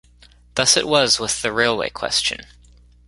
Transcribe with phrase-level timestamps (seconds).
[0.55, 2.47] Thus it was with the railway question.